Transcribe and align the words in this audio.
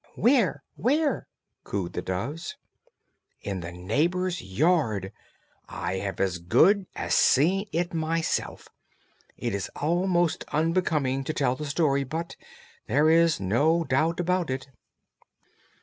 "Where? 0.15 0.63
where?" 0.77 1.27
cooed 1.63 1.93
the 1.93 2.01
doves. 2.01 2.57
"In 3.41 3.59
the 3.59 3.71
neighbour's 3.71 4.41
yard. 4.41 5.11
I 5.69 5.97
have 5.97 6.19
as 6.19 6.39
good 6.39 6.87
as 6.95 7.13
seen 7.13 7.67
it 7.71 7.93
myself. 7.93 8.67
It 9.37 9.53
is 9.53 9.69
almost 9.75 10.43
unbecoming 10.47 11.23
to 11.25 11.35
tell 11.35 11.55
the 11.55 11.67
story, 11.67 12.03
but 12.03 12.35
there 12.87 13.11
is 13.11 13.39
no 13.39 13.83
doubt 13.83 14.19
about 14.19 14.49
it." 14.49 14.69